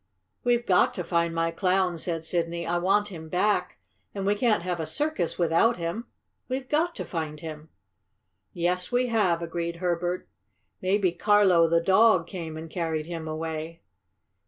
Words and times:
"We've 0.43 0.65
got 0.65 0.95
to 0.95 1.03
find 1.03 1.31
my 1.31 1.51
Clown," 1.51 1.99
said 1.99 2.23
Sidney. 2.23 2.65
"I 2.65 2.79
want 2.79 3.09
him 3.09 3.29
back, 3.29 3.77
and 4.15 4.25
we 4.25 4.33
can't 4.33 4.63
have 4.63 4.79
a 4.79 4.87
circus 4.87 5.37
without 5.37 5.77
him. 5.77 6.07
We've 6.49 6.67
GOT 6.67 6.95
to 6.95 7.05
find 7.05 7.39
him." 7.39 7.69
"Yes, 8.51 8.91
we 8.91 9.09
have," 9.09 9.43
agreed 9.43 9.75
Herbert. 9.75 10.27
"Maybe 10.81 11.11
Carlo, 11.11 11.69
the 11.69 11.81
dog, 11.81 12.25
came 12.25 12.57
and 12.57 12.67
carried 12.67 13.05
him 13.05 13.27
away." 13.27 13.83